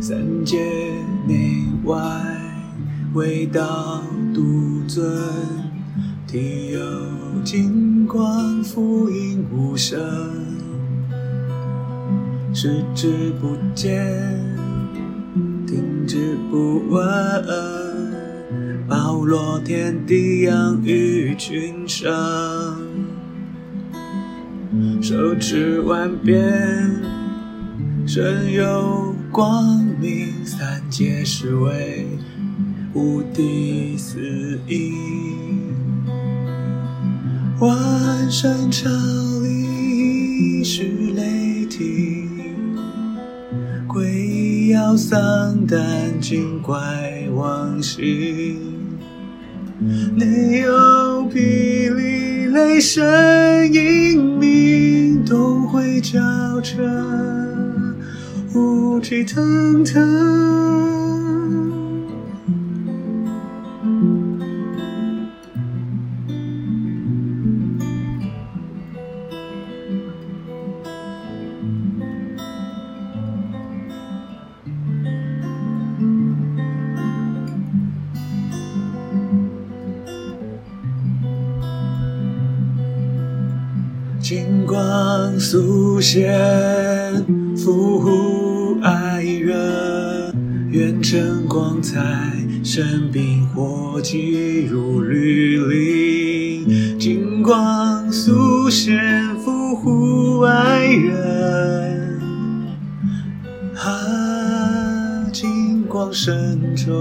[0.00, 0.58] 三界
[1.26, 1.96] 内外，
[3.14, 4.02] 唯道
[4.34, 5.06] 独尊。
[6.26, 6.80] 体有
[7.44, 9.98] 金光，福音无声，
[12.52, 14.48] 视之不见。
[15.66, 17.04] 停止不闻，
[18.88, 22.10] 包罗天地，养育群生，
[25.02, 26.40] 手持万变，
[28.12, 32.08] 身有光明，三界是为
[32.92, 34.92] 无敌四意，
[37.60, 38.90] 万山朝
[39.44, 40.82] 礼是
[41.14, 42.28] 雷霆。
[43.86, 45.80] 鬼妖丧胆，
[46.20, 46.76] 精怪
[47.36, 48.56] 妄行，
[50.16, 50.72] 内有
[51.30, 56.18] 霹雳雷声隐鸣，东会交
[56.60, 56.82] 彻，
[58.54, 60.00] 雾气腾腾。
[84.20, 86.30] 金光素现，
[87.56, 88.29] 复护爱人，
[91.10, 92.00] 愿晨光彩，
[92.62, 96.98] 生冰火急如律令。
[97.00, 98.96] 金光素现，
[99.38, 102.20] 复护爱人，
[103.74, 106.94] 啊，金光深重。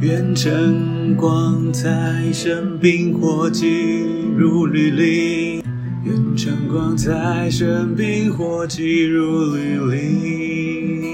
[0.00, 1.88] 愿晨光彩，
[2.32, 4.04] 生冰火急
[4.36, 5.62] 如律令。
[6.02, 11.05] 愿晨光彩，生冰火急如律令。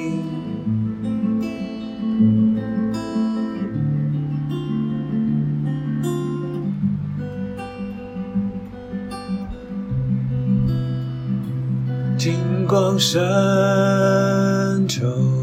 [13.03, 15.42] 深重。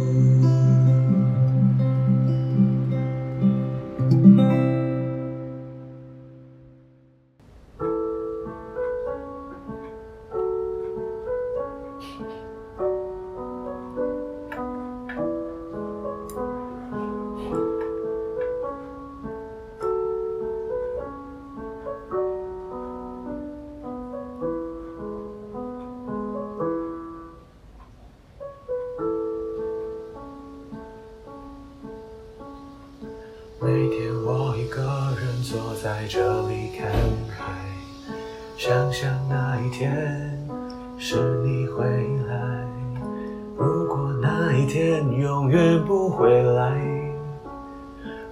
[45.49, 46.79] 远不回来，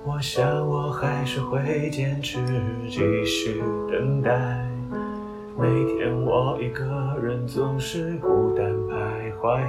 [0.05, 2.37] 我想我还是会坚持
[2.87, 3.59] 继续
[3.91, 4.63] 等待。
[5.57, 6.85] 每天我一个
[7.19, 9.59] 人总是孤单徘徊，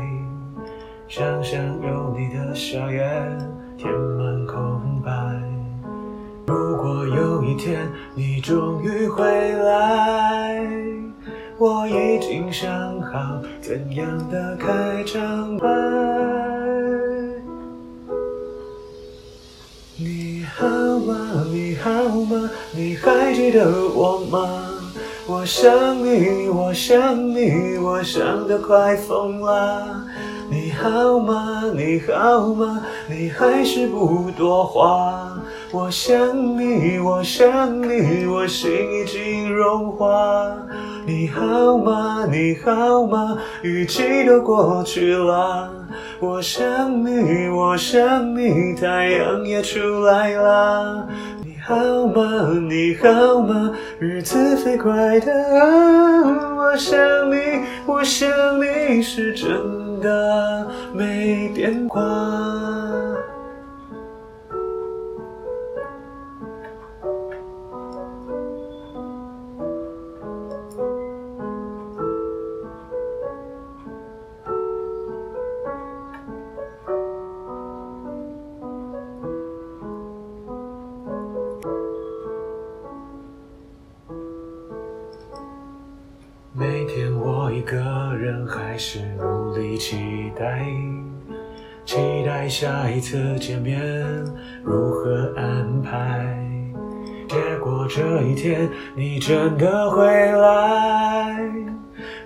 [1.09, 3.39] 想想有你的笑颜
[3.79, 5.11] 填满空白。
[6.47, 9.25] 如果有一天你终于回
[9.55, 10.71] 来，
[11.57, 16.38] 我已经想好怎样的开场白。
[21.51, 22.51] 你好吗？
[22.73, 24.65] 你还记得我吗？
[25.27, 30.05] 我想你，我想你，我想得快疯了。
[30.51, 31.65] 你好吗？
[31.75, 32.81] 你好吗？
[33.09, 35.39] 你还是不多话。
[35.71, 36.17] 我想
[36.59, 40.07] 你，我想你，我心已经融化。
[41.05, 42.27] 你好吗？
[42.31, 43.37] 你好吗？
[43.63, 45.78] 雨季都过去了。
[46.21, 51.09] 我想你，我想你，太阳也出来了。
[51.45, 51.75] 你好
[52.07, 52.51] 吗？
[52.69, 53.73] 你好吗？
[53.99, 56.99] 日子飞快的啊，我想
[57.31, 57.37] 你，
[57.87, 58.29] 我想
[58.61, 62.03] 你是真的没变卦。
[87.69, 90.65] 个人还是努力期待，
[91.85, 93.79] 期待下一次见面
[94.63, 96.35] 如何安排。
[97.29, 101.47] 结果这一天你真的回来，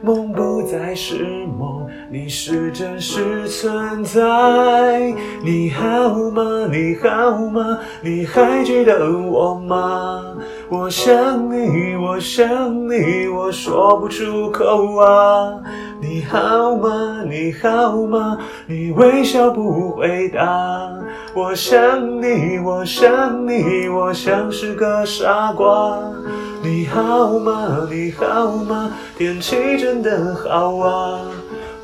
[0.00, 1.24] 梦不再是
[1.58, 5.12] 梦，你是真实存在。
[5.42, 6.68] 你好吗？
[6.70, 7.80] 你好吗？
[8.00, 10.31] 你还记得我吗？
[10.72, 15.60] 我想你，我想你，我说不出口啊。
[16.00, 17.22] 你好吗？
[17.28, 18.38] 你好吗？
[18.66, 20.40] 你微笑不回答。
[21.34, 25.98] 我想你，我想你，我像是个傻瓜。
[26.62, 27.86] 你好吗？
[27.90, 28.92] 你好吗？
[29.18, 31.20] 天气真的好啊。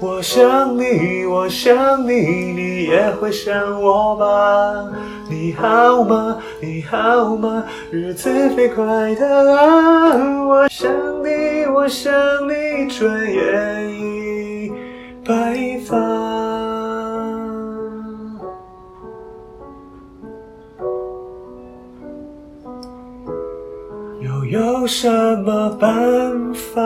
[0.00, 2.14] 我想你，我想你，
[2.54, 4.88] 你也会想我吧？
[5.28, 6.38] 你好吗？
[6.60, 7.62] 你好吗？
[7.90, 10.44] 日子飞快的啊！
[10.46, 10.90] 我想
[11.22, 12.12] 你，我想
[12.48, 14.72] 你，转眼已
[15.24, 15.96] 白发。
[24.20, 25.10] 又有什
[25.42, 26.82] 么办法？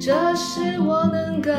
[0.00, 1.50] 这是我能够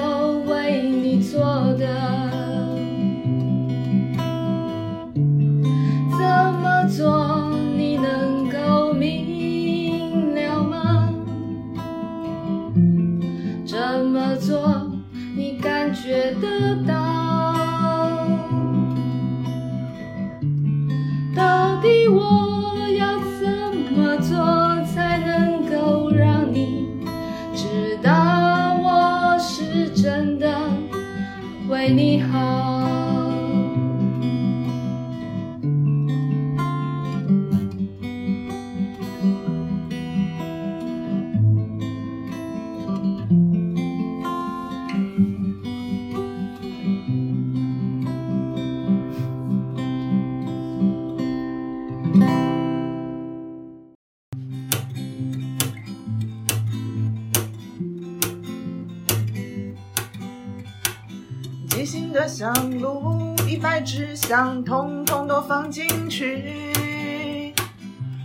[62.41, 67.53] 香炉，一百支香，统统都放进去。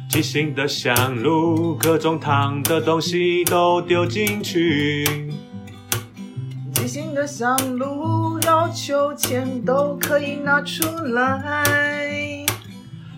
[0.08, 5.04] 即兴的香炉，各种烫的东西都丢进去。
[6.73, 12.46] 即兴的香炉，要求钱都可以拿出来。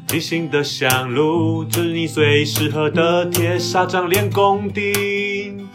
[0.09, 5.68] 即兴的香炉，是你最适合的铁砂掌练功底。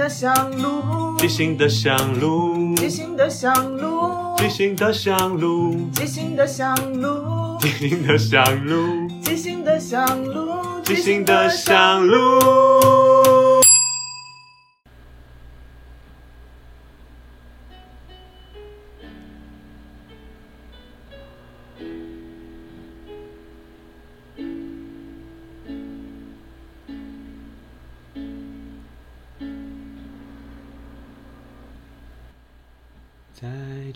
[0.00, 12.99] 的香炉，即兴的香炉，即兴的香炉，即兴的香炉，即兴的香炉，即兴的香炉，即兴的香炉，即兴的香炉。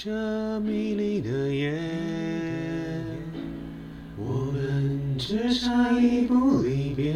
[0.05, 1.73] 这迷离的夜，
[4.19, 7.15] 我们只差一步离别。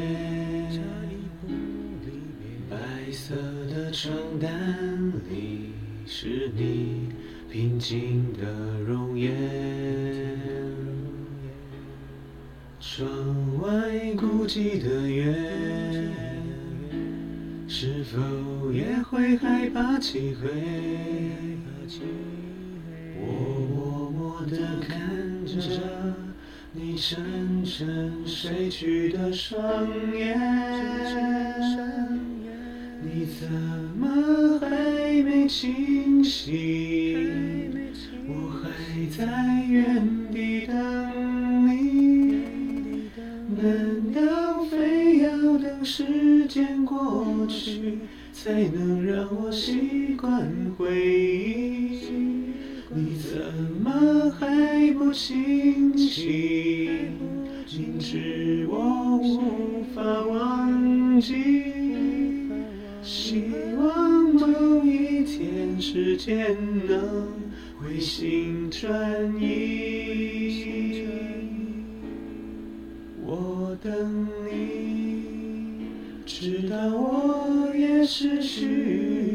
[2.71, 3.35] 白色
[3.67, 5.73] 的床单里
[6.07, 7.11] 是你
[7.51, 9.37] 平静的容颜，
[12.81, 13.07] 窗
[13.61, 16.11] 外孤寂的月，
[17.67, 20.49] 是否也会害怕漆黑？
[23.21, 23.25] 我
[23.75, 26.15] 默默地看着
[26.73, 29.59] 你沉沉睡去的双
[30.15, 30.39] 眼，
[33.03, 33.51] 你怎
[33.99, 37.73] 么还没清醒？
[38.27, 38.69] 我还
[39.07, 39.25] 在
[39.67, 42.43] 原地等你，
[43.57, 47.99] 难道非要等时间过去，
[48.33, 50.47] 才能让我习惯
[50.77, 52.38] 回忆？
[52.91, 53.39] 你怎
[53.83, 56.91] 么还不清醒？
[57.77, 61.35] 明知我无法忘记，
[63.03, 63.45] 希
[63.79, 66.57] 望某一天时间
[66.89, 67.29] 能
[67.79, 68.91] 回心转
[69.39, 71.05] 意。
[73.27, 75.23] 我等你，
[76.25, 79.28] 直到我也失去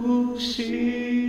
[0.00, 1.20] 呼吸。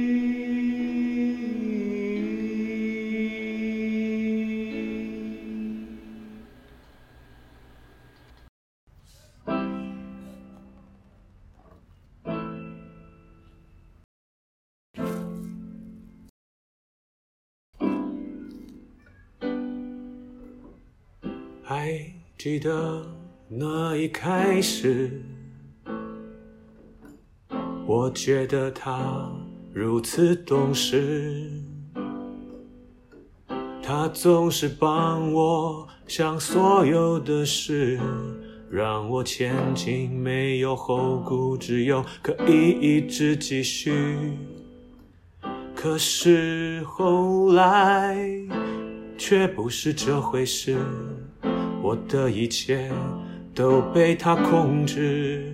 [21.64, 22.04] 还
[22.38, 23.06] 记得
[23.48, 25.22] 那一开始，
[28.02, 29.32] 我觉得他
[29.72, 31.52] 如此懂事，
[33.80, 38.00] 他总是帮我想所有的事，
[38.72, 43.94] 让我前进没有后顾之忧，可以一直继续。
[45.76, 48.18] 可是后来
[49.16, 50.76] 却不是这回事，
[51.84, 52.92] 我的一切
[53.54, 55.51] 都被他控制，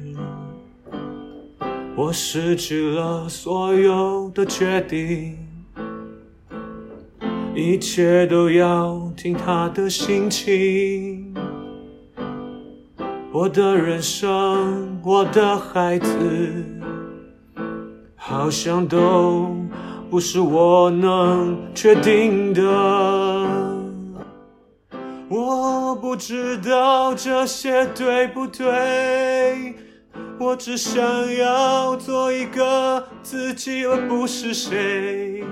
[1.97, 5.35] 我失去了所有的决定，
[7.55, 11.33] 一切都要听他的心情。
[13.31, 16.13] 我的人生，我的孩子，
[18.15, 19.49] 好像都
[20.07, 22.61] 不是我能决定的。
[25.29, 29.73] 我不知道这些对不对，
[30.39, 31.03] 我只想
[31.35, 35.43] 要做一个自己，而不是谁。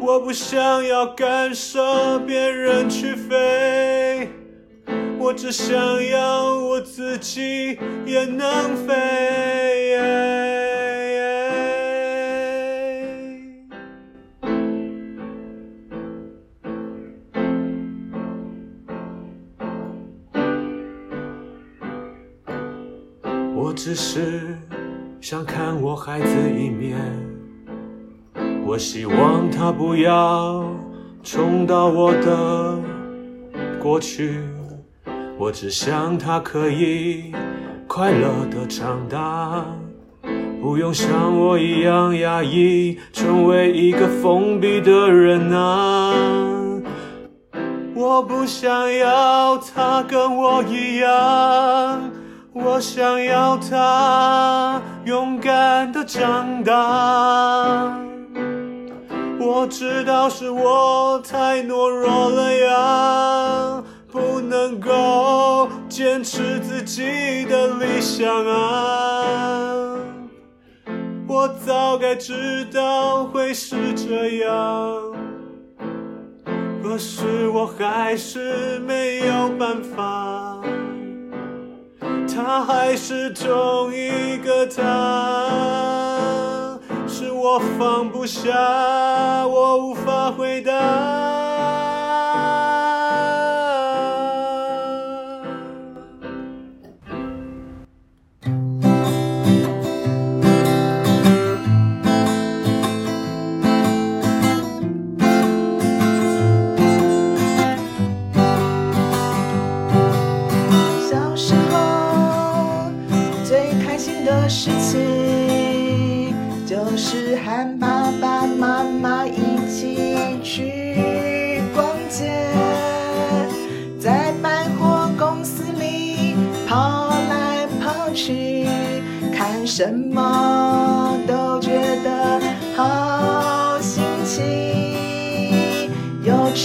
[0.00, 4.30] 我不想要干涉别人去飞，
[5.18, 10.47] 我只想要我自己也能飞。
[23.88, 24.42] 只是
[25.18, 26.98] 想看我孩子一面。
[28.62, 30.62] 我希望他不要
[31.22, 32.78] 重蹈我的
[33.80, 34.42] 过去，
[35.38, 37.32] 我只想他可以
[37.86, 39.64] 快乐的长大，
[40.60, 46.12] 不用像我一样压抑，成为一个封闭的人啊。
[47.94, 52.10] 我不想要他跟我一样，
[52.60, 57.96] 我想要他勇敢的长大。
[59.40, 69.96] 我知道是我太懦弱了呀，不能够坚持自己的理想啊。
[71.26, 75.14] 我早该知道会是这样。
[76.82, 80.58] 可是我还是没有办法，
[82.38, 84.80] 他还是同一个他，
[87.08, 88.52] 是我放不下，
[89.44, 90.72] 我无法回答。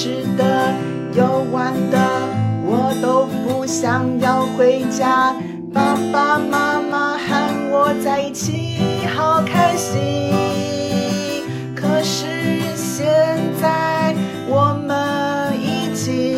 [0.04, 0.74] 吃的
[1.14, 1.98] 有玩的，
[2.66, 5.34] 我都不想要回家。
[5.74, 13.06] 爸爸妈妈和我在一起好开心，可是现
[13.62, 14.14] 在
[14.50, 16.36] 我们已经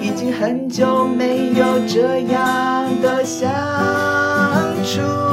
[0.00, 3.50] 已经很久没有这样的相
[4.84, 5.23] 处。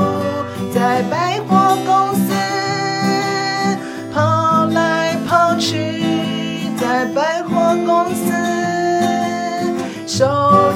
[10.14, 10.28] 手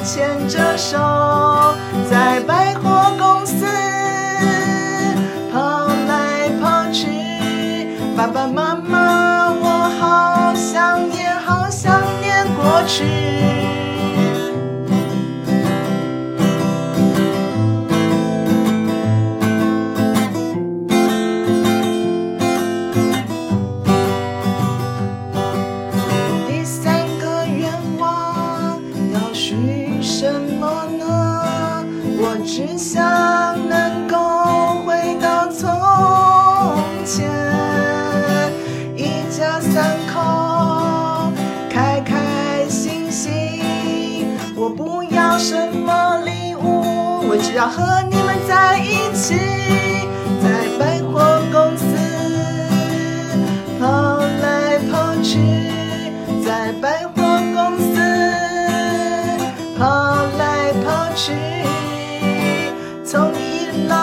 [0.02, 0.96] 牵着手，
[2.10, 3.66] 在百货公司
[5.52, 7.06] 跑来跑去，
[8.16, 13.75] 爸爸妈妈，我好想念，好想念过去。
[47.56, 49.34] 要和你们在一起，
[50.42, 51.86] 在百货公司
[53.80, 55.40] 跑来跑去，
[56.44, 57.22] 在百货
[57.54, 57.98] 公司
[59.78, 61.32] 跑来跑去，
[63.02, 63.94] 从一楼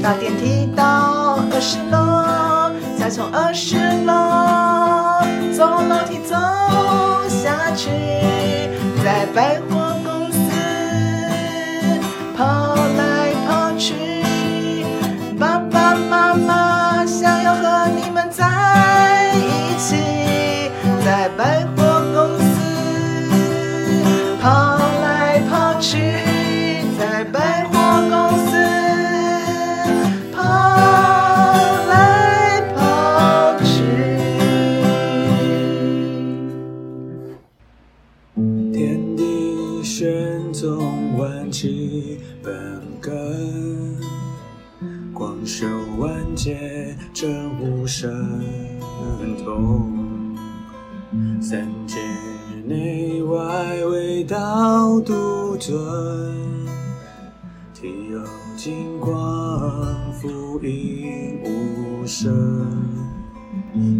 [0.00, 3.74] 搭电梯到二十楼，再从二十
[4.06, 4.12] 楼
[5.52, 6.36] 走楼梯走
[7.28, 7.90] 下去，
[9.02, 10.01] 在百货。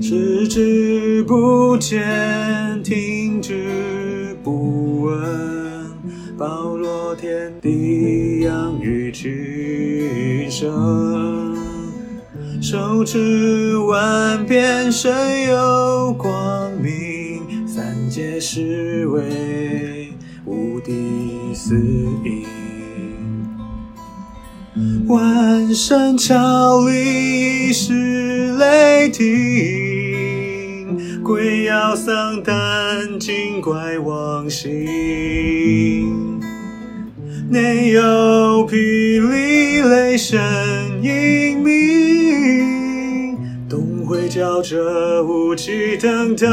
[0.00, 5.20] 视之不见，听之不闻，
[6.36, 11.56] 包罗天地，养育群生。
[12.60, 20.01] 手持万变，身有光明，三界是为
[20.44, 21.76] 无敌四
[22.24, 22.44] 应。
[25.06, 29.24] 万山朝礼是雷霆，
[31.22, 34.70] 鬼摇丧胆惊怪亡心。
[37.50, 38.00] 内有
[38.66, 40.40] 霹雳雷声
[41.02, 43.36] 隐鸣，
[43.68, 46.48] 东会叫着武器等等。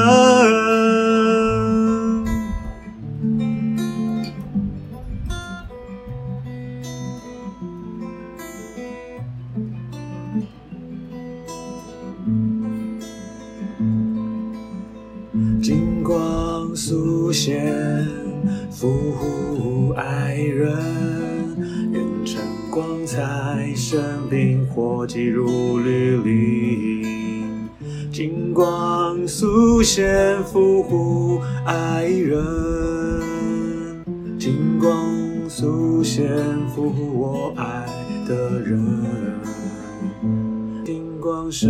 [16.80, 18.08] 光素现，
[18.72, 20.74] 扶护爱人，
[21.92, 27.68] 愿晨光彩，生病火急如律令。
[28.14, 32.42] 金光素现，扶护爱人，
[34.40, 34.90] 金光
[35.50, 36.30] 素现，
[36.74, 37.86] 扶护我爱
[38.26, 39.04] 的人，
[40.86, 41.70] 金光神